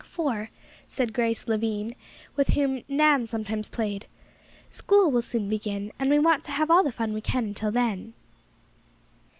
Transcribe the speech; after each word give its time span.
"For," 0.03 0.49
said 0.87 1.13
Grace 1.13 1.47
Lavine, 1.47 1.93
with 2.35 2.55
whom 2.55 2.81
Nan 2.87 3.27
sometimes 3.27 3.69
played, 3.69 4.07
"school 4.71 5.11
will 5.11 5.21
soon 5.21 5.47
begin, 5.47 5.91
and 5.99 6.09
we 6.09 6.17
want 6.17 6.43
to 6.45 6.51
have 6.53 6.71
all 6.71 6.81
the 6.81 6.91
fun 6.91 7.13
we 7.13 7.21
can 7.21 7.43
until 7.43 7.69
then." 7.71 8.15